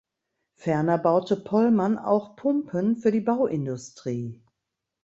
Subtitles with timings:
[0.55, 4.41] Ferner baute Pollmann auch Pumpen für die Bauindustrie.